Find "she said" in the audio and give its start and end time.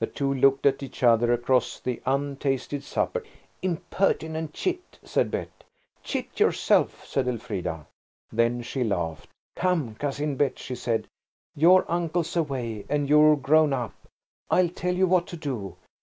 10.58-11.08